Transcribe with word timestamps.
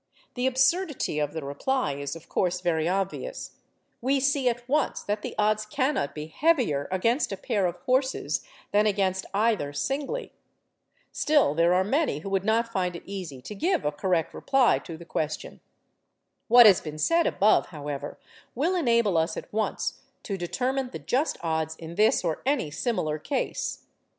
The 0.33 0.47
absurdity 0.47 1.19
of 1.19 1.31
the 1.31 1.45
reply 1.45 1.93
is, 1.93 2.15
of 2.15 2.27
course, 2.27 2.59
very 2.61 2.89
obvious; 2.89 3.51
we 4.01 4.19
see 4.19 4.49
at 4.49 4.67
once 4.67 5.03
that 5.03 5.21
the 5.21 5.35
odds 5.37 5.63
cannot 5.63 6.15
be 6.15 6.25
heavier 6.25 6.87
against 6.91 7.31
a 7.31 7.37
pair 7.37 7.67
of 7.67 7.75
horses 7.81 8.43
than 8.71 8.87
against 8.87 9.27
either 9.31 9.71
singly. 9.73 10.33
Still, 11.11 11.53
there 11.53 11.75
are 11.75 11.83
many 11.83 12.21
who 12.21 12.31
would 12.31 12.43
not 12.43 12.73
find 12.73 12.95
it 12.95 13.03
easy 13.05 13.43
to 13.43 13.53
give 13.53 13.85
a 13.85 13.91
correct 13.91 14.33
reply 14.33 14.79
to 14.79 14.97
the 14.97 15.05
question. 15.05 15.61
What 16.47 16.65
has 16.65 16.81
been 16.81 16.97
said 16.97 17.27
above, 17.27 17.67
however, 17.67 18.17
will 18.55 18.73
enable 18.73 19.19
us 19.19 19.37
at 19.37 19.53
once 19.53 20.01
to 20.23 20.35
determine 20.35 20.89
the 20.89 20.97
just 20.97 21.37
odds 21.41 21.75
in 21.75 21.93
this 21.93 22.23
or 22.23 22.41
any 22.43 22.71
similar 22.71 23.19
case. 23.19 23.83